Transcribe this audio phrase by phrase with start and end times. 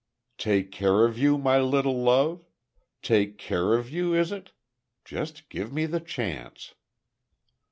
[0.39, 2.47] "Take care of you, my little love!
[3.03, 4.51] Take care of you, is it?
[5.05, 6.73] Just give me the chance!"